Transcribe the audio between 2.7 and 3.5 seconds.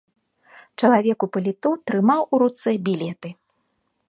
білеты.